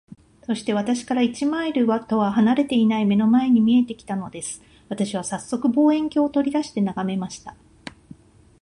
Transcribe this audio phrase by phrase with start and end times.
[0.47, 4.63] そして、私から一マイルとは離れていない眼の前に見えて来たのです。
[4.89, 7.55] 私はさっそく、望遠鏡を取り出して眺めました。